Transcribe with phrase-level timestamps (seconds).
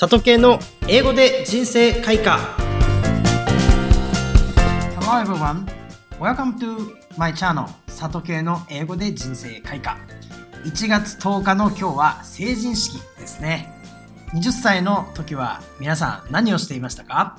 [0.00, 2.38] 里系の英語で人生開花。
[4.94, 5.66] Hello everyone,
[6.20, 9.98] welcome to my channel 里系の英語で人生開花。
[10.64, 13.74] 1月10日の今日は成人式ですね。
[14.34, 17.36] 20歳の時は皆さん何をしていましたか？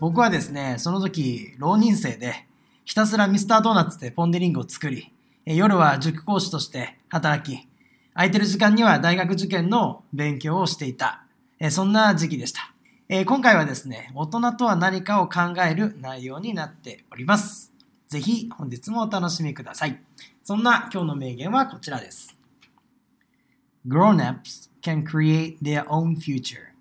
[0.00, 2.44] 僕はですね、その時浪人生で
[2.84, 5.12] ひたすらミスタードーナツでポンデリングを作り
[5.44, 7.68] 夜は塾講師として働き
[8.14, 11.21] 空いてる時間には大学受験の勉強をしていた。
[11.64, 12.74] えそんな時期でした。
[13.08, 17.72] え今回はですね、大人とは何かを考える内容になっております。
[18.08, 20.02] ぜひ本日もお楽しみください。
[20.42, 22.36] そんな今日の名言はこちらです。
[23.86, 26.72] Grown-ups can create their own future.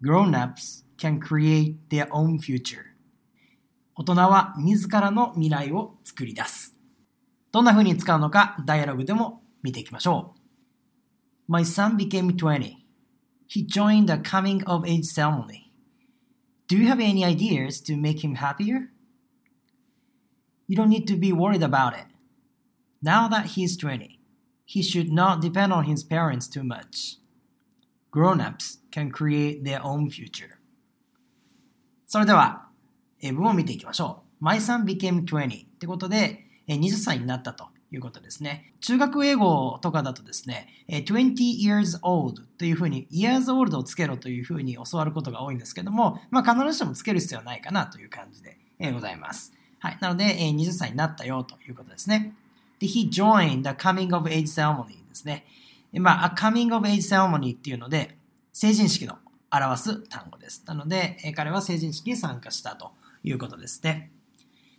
[0.00, 2.84] Grown-ups can create their own future.
[3.96, 6.76] 大人は自らの未来を作り出す。
[7.50, 10.40] どんな風に使うのかダイアログでも見ていきましょう。
[11.48, 12.79] My son became 20.
[13.49, 15.71] he joined the coming of age ceremony.
[16.67, 18.91] Do you have any ideas to make him happier?
[20.67, 22.05] You don't need to be worried about it.
[23.01, 24.19] Now that he's 20,
[24.65, 27.17] he should not depend on his parents too much.
[28.09, 30.57] Grown ups can create their own future.
[32.07, 32.69] それでは、
[33.21, 34.43] 英文を見ていきましょう。
[34.43, 37.67] My son became 20ってことで、20歳になったと。
[37.92, 38.72] いうことですね。
[38.80, 48.56] 中学英語とかだとですね、20 years old というふうに years old をつけろというふうに教わることが多いんですけども、まあ、必ずしもつける必要はないかなという感じで
[48.92, 49.52] ございます。
[49.80, 49.98] はい。
[50.00, 52.34] なので、20歳になったよということですね。
[52.78, 55.44] で、he joined the coming of age ceremony ですね。
[55.94, 58.16] まあ、a coming of age ceremony っていうので、
[58.52, 59.18] 成人式の
[59.50, 60.62] 表す単語です。
[60.66, 62.92] なので、彼は成人式に参加したと
[63.24, 64.12] いうことですね。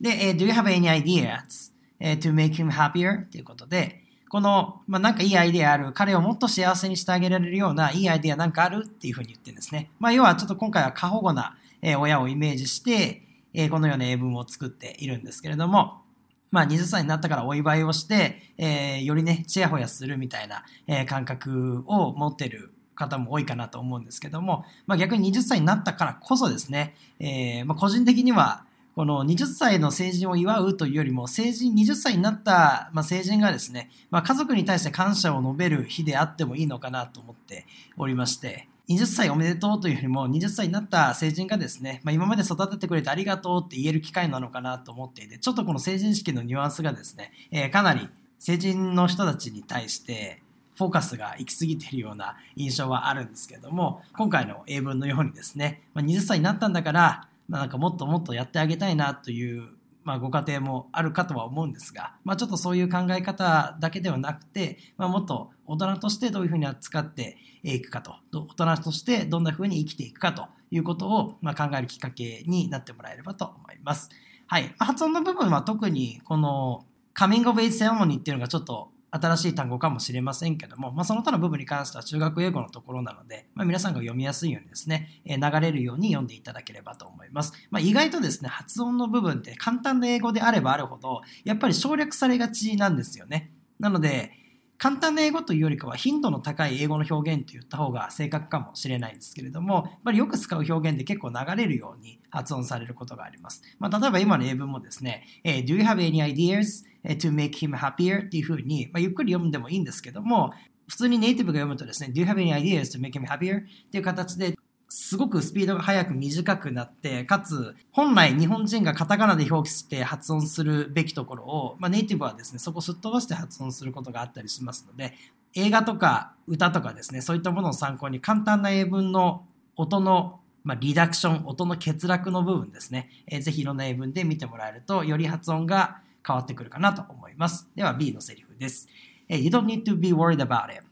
[0.00, 1.71] で、do you have any ideas?
[2.02, 9.90] え to make him happier ということで、この、まあ、なんかいいアイデアある、彼をもっと幸せにしてあげられるようないいアイデアなんかあるっていうふうに言ってるんですね。
[10.00, 11.56] まあ、要はちょっと今回は過保護な、
[11.98, 13.22] 親をイメージして、
[13.70, 16.02] このような英文を作っているんですけれども、
[16.50, 37.66] まあ、20歳になったからお祝いをして、えー、よりね、ちやほやするみたいな、え、感覚を持ってる方も多いかなと思うんですけども、まあ、逆に20歳になったからこそですね、えーまあ、個人的には、この20歳の成人を祝うというよりも、成人、20歳になった、成人がですね、まあ、家族に対して感謝を述べる日であってもいいのかなと思って
[37.96, 50.42] おりまして、20歳おめでとうというよりも、20歳になった成人がですね、まあ、今まで育ててくれてありがとうって言える機会なのかなと思っていて、ちょっとこの成人式のニュアンスがですね、えー、かなり成人の人たちに対して、
[50.76, 59.68] フォーカスが行き過ぎているような印象はあるんですけれども、今回の英文のようにですね、まあ、20歳になったんだから、まあ、なんかもっともっとやってあげたいなという、
[60.04, 74.08] まあ、ご家庭もあるかとは思うんですが、まあ、ちょっとそういう考え方だけではなくて、まあ、もっと大人としてどういうふうに扱っていくかと、大人としてどんなふうに生きていくかということを、まあ、考えるきっかけになってもらえればと思います。
[74.46, 74.74] はい。
[74.78, 87.52] 発音の部分は特にこのカミングオブエイジセレモニーっていうのがちょっと新しい単語かもしれませんけども、まあ、その他の部分に関しては中学英語のところなので、まあ、皆さんが読みやすいようにですね、え流れるように読んでいただければと思います。
[87.70, 93.52] まあ、意外とですね、発音の部分って簡単な英語であればあるほど、やっぱり省略されがちなんですよね。
[93.78, 94.32] なので、
[94.78, 103.62] 簡単な英語というよりかは頻度の高い英語の表現と言った方が正確かもしれないんですけれども、やっぱりよく使う表現で結構流れるように発音されることがあります。
[103.78, 106.84] まあ、例えば今の英文もですね、Do you have any ideas?
[107.04, 108.26] To make him happier?
[108.26, 110.52] っていうふうに、まあ、ゆっくり読んでもいいんですけども、
[110.88, 113.60] 普通にネイティブが読むとですね、Do you have any ideas to make him happier?
[113.60, 114.56] っていう形で
[114.94, 125.14] すごくスピードが速く短くなって、かつ、本来日本人がカタカナで表記して発音するべきところを、まあ、ネイティブはですね、そこをすっ飛ばして発音することがあったりしますので、
[125.54, 129.46] 映画とか歌とかですね、そういったものを参考に簡単な英文の
[129.76, 137.68] 音の、まあ、リダクション、音の欠落の部分ですね、えー、ぜひいろんな英文で見てもらえると、より発音が変わってくるかなと思います。
[137.74, 138.88] では B のセリフです。
[139.28, 140.82] You don't need to be worried about it.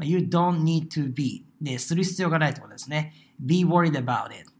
[0.00, 3.12] You don't need to be で、する必要がないということですね。
[3.40, 4.50] be worried about it.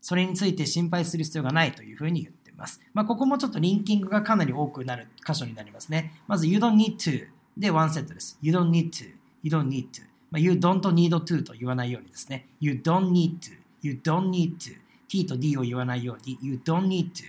[0.00, 2.80] それについて心配する必要がないというふうに言っています。
[2.94, 6.14] まあ、ここもちょっとリンキングがかなり多くなる箇所になりますね。
[6.26, 7.26] まず、you don't need to
[7.56, 8.38] でワンセットです。
[8.40, 9.10] you don't need to,
[9.42, 10.02] you don't need to.
[10.30, 12.46] まあ、you don't need to と言わないようにですね。
[12.60, 13.52] you don't need to,
[13.82, 14.76] you don't need to.
[15.08, 17.24] t と d を言わないように、you don't need to.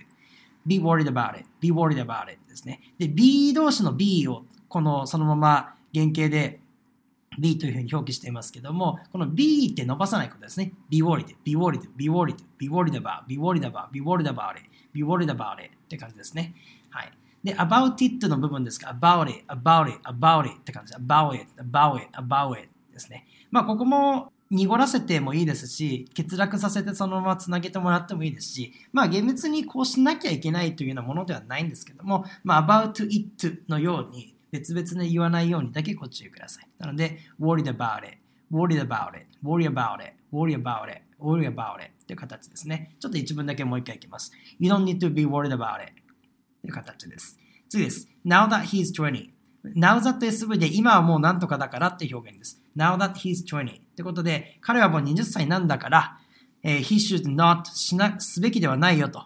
[0.66, 2.80] Be worried about it, be worried about it ですね。
[2.98, 6.60] で、be 同士の be をこのそのまま原型で
[7.38, 10.72] B というふうに表記していますけども、この B って伸ばさないことですね。
[10.88, 14.68] be worried, be worried, be worried, be worried about, be worried about, be worried about it,
[14.92, 16.54] be worried about it って感じですね。
[16.90, 17.12] はい。
[17.44, 23.26] で、about it の部分ですが、about it, about it, about it って感じ、about it, about it, about it ですね。
[23.50, 36.68] まあ、ここも濁らせてもいいですし、欠落させてそのままつなげてもらってもいいですし、まあ厳密にこうしなきゃいけないというようなものではないんですけども、まあ about it のように別々に言わないようにだけご注意ください。
[36.78, 38.18] なので、worried about it,
[38.50, 42.96] worried about it, worry about it, worry about it, worry about it という形ですね。
[42.98, 44.32] ちょっと一文だけもう一回いきます。
[44.58, 45.92] You don't need to be worried about it
[46.62, 47.38] という形です。
[47.68, 48.08] 次です。
[48.26, 49.30] Now that he's 20.
[49.64, 52.62] Now that SV で今はもうなんとかだからって表現です。
[52.76, 53.80] Now that he's 20.
[53.80, 56.18] ってことで、彼はもう20歳なんだから、
[56.62, 59.24] えー、he should not しな、すべきではないよと。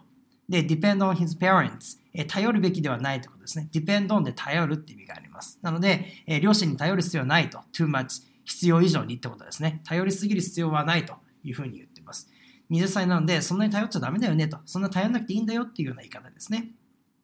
[0.49, 1.99] で、depend on his parents。
[2.13, 3.69] えー、頼るべきではないということですね。
[3.73, 5.59] depend on で頼るって意味があります。
[5.61, 7.59] なので、えー、両親に頼る必要はないと。
[7.73, 9.81] too much 必要以上にってことですね。
[9.85, 12.29] 頼りすぎる必要はないというふうに言っています。
[12.71, 14.59] 20歳なので、そんなに頼っちゃダメだよねと。
[14.65, 16.71] そんな頼らなくていいんだよっていうような言い方ですね。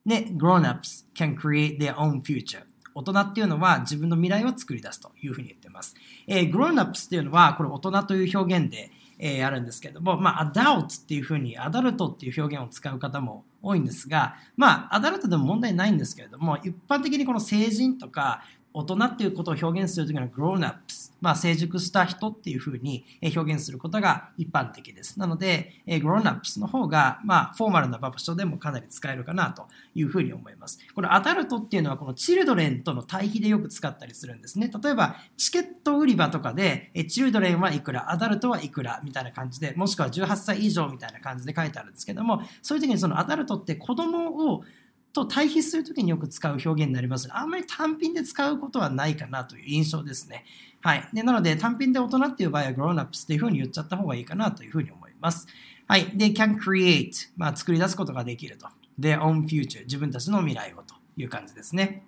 [0.05, 2.63] で、grown-ups can create their own future.
[2.93, 5.95] 大人っていうのは自分の未来を作り出すというふうに言ってます。
[6.27, 18.43] えー、grown-ups っていうのは、これ大人という表現で、えー、あるんですけれども、まあ、adult っていうふうに、アダルトっていう表現を使う方も多いんですが、まあ、アダルトでも問題ないんですけれども、一般的にこの成人とか、
[18.73, 25.19] 大人っていうことを表現するときの grown-ups、まあ、成熟した人っていうふうに表現することが一般的です。
[25.19, 30.79] なので、grown-ups の方が、まあ、フォーマルな場所でもかなり使えるかなというふうに思います。
[30.95, 34.71] このアダルトっていうのはこのチルドレンとの対比でよく使ったりするんですね。
[34.83, 44.63] 例えば、チケット売り場とかで、チルドレンはいくら、アダルトはいくらみたいな感じで、もしくは18歳以上みたいな感じで書いてあるんですけども、そういう時にそのアダルトって子供を
[45.13, 50.45] と対比するときによく使う表現になりますあんまり単品で使うことはないかなという印象ですね。
[50.81, 51.07] はい。
[51.13, 55.47] でなので、単品で大人っていう場合は grown-ups っていうふうに言っちゃった方がいいかなというふうに思います。
[55.87, 56.05] はい。
[56.17, 58.67] で、can create、まあ、作り出すことができると。
[58.99, 62.03] their own future、自分たちの未来をという感じですね。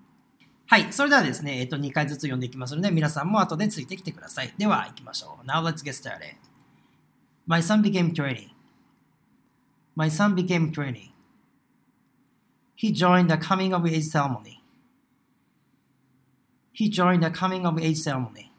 [0.67, 0.91] はい。
[0.94, 4.53] それではですね、えっと、2回ずつ読んでいきますので、皆さんも後でついてきてください。
[4.57, 5.47] では、行きましょう。
[5.47, 6.35] Now let's get started.
[7.45, 8.50] My son became 20.
[9.95, 11.12] My son became 20.
[12.75, 14.61] He joined the coming of age ceremony.
[16.71, 18.51] He joined the coming of age ceremony.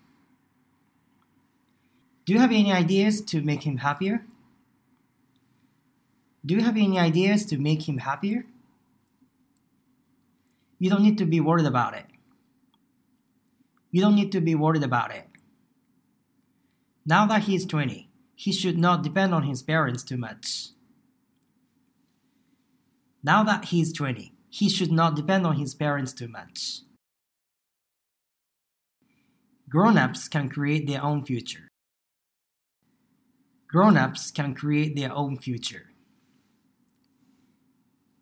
[2.24, 4.24] Do you have any ideas to make him happier?
[6.46, 8.46] Do you have any ideas to make him happier?
[10.78, 12.06] You don't need to be worried about it.
[13.90, 15.26] You don't need to be worried about it.
[17.06, 20.70] Now that he is 20, he should not depend on his parents too much.
[23.24, 26.82] Now that he is 20, he should not depend on his parents too much.
[29.66, 31.68] Grown ups can create their own future.
[33.66, 35.86] Grown ups can create their own future.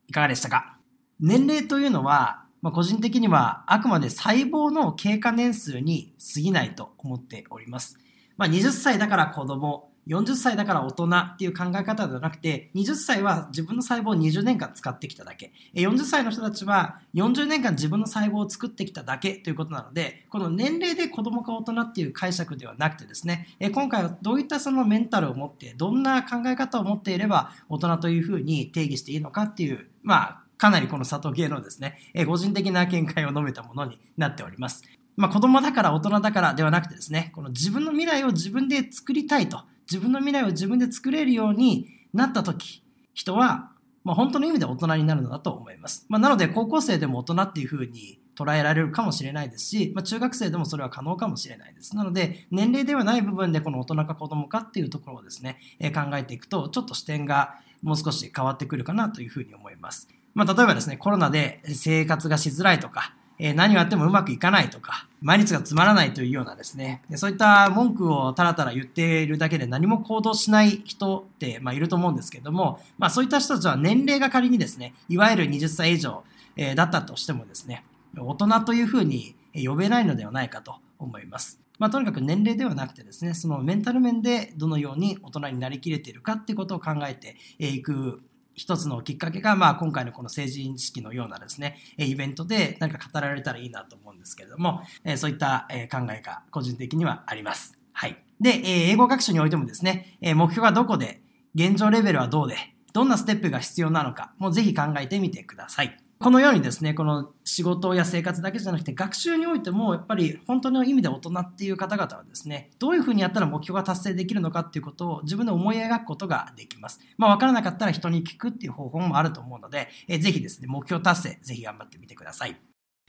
[0.07, 0.79] いかがでしたか
[1.19, 7.99] 年齢というのは、まあ、個人的にはあくまで細胞の経過年数に過ぎないと思っております。
[8.37, 15.53] まあ、20歳だから子供、40歳だから大人っていう考え方ではなくて、20歳は自分の細胞を20年間使ってきただけ。
[15.75, 34.83] 40歳の人たちは40年間自分の細胞を作ってきただけということなので、この年齢で子供か大人っていう解釈ではなくてですね、今回はどういったそのメンタルを持って、どんな考え方を持っていれば大人というふうに定義していいのかっていう、まあ、かなりこの佐藤系のですね、個人的な見解を述べたものになっております。
[35.17, 39.63] まあ、子供だから大人だからではなくてですね、この自分の未来を自分で作りたいと
[39.93, 42.83] 自分の未来を自分で作れるようになった時、
[43.13, 43.73] 人は、
[44.05, 46.07] まあ、本当の意味で大人になるのだと思います。
[46.09, 51.95] まあ、なので、高校生でも大人っていうふうに捉えられるかもしれないですし、まあ、中学生でもそれは可能かもしれないです。
[51.95, 60.09] なので、年齢ではない部分でこの大人か子供かっていうところをですね、えー、考えていくと、ちょっと視点がもう少し変わってくるかなというふうに思います。
[60.35, 76.23] まあ、例えばですね、コロナで生活がしづらいとか、え何をやってもうまくいかないとか、毎日がつまらないというようなですね、そういった文句をたらたら言っているだけで何も行動しない人って、ま、いると思うんですけども、まあ、そういった人たちは年齢が仮にですね、いわゆる20歳以上、
[76.57, 77.85] えだったとしてもですね、
[78.17, 81.59] 大人というふうに呼べないのではないかと思います。
[81.81, 88.23] まあ、とにかく年齢ではなくてですね、そのメンタル面でどのように大人になりきれているかっていうことを考えていく
[88.55, 94.83] 一つのきっかけが、まあ、今回のこの成人式のようなですね、イベントで何か語られたらいいなと思うんですけれども、
[95.17, 97.79] そういった考えが個人的にはあります。
[97.93, 98.17] はい。
[98.41, 101.23] で、英語学習においてもですね、目標はどこで、
[101.55, 102.57] 現状レベルはどうで、
[102.93, 106.02] どんなステップが必要なのか、もうぜひ考えてみてください。
[106.23, 117.01] このようにですね、この仕事や生活だけじゃなくて、学習においても、やっぱり本当の意味で大人っていう方々はですね、どういうふうにやったら目標が達成できるのかっていうことを自分で思い描くことができます。
[117.19, 122.57] まあ、わからなかったら人に聞くっていう方法もあると思うので、えぜひですね、目標達成、ぜひ頑張ってみてください。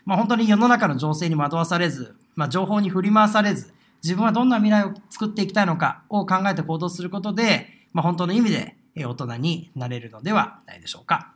[0.06, 11.34] まあ、本当に世の中の情勢に惑わされず、まあ、情報に振り回されず、自分はどんな未来を作っていきたいのかを考えて行動することで、まあ、本当の意味で大人になれるのではないでしょうか。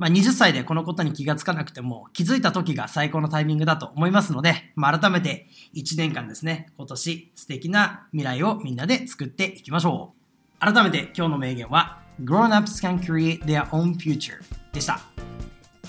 [0.00, 10.14] まあ、20歳でこのことに気がつかなくても気づいた時が最高のタイミングだと思いますので、まあ、改めて1年間ですね、今年素敵な未来をみんなで作っていきましょ
[10.58, 10.58] う。
[10.58, 14.40] 改めて今日の名言は Grown-ups can create their own future
[14.72, 15.00] でした。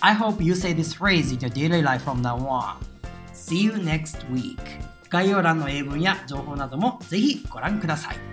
[0.02, 2.76] I hope you say this phrase in your daily life from now on.
[3.34, 4.58] See you next week.
[5.10, 8.31] 概要欄の英文や情報などもぜひご覧ください。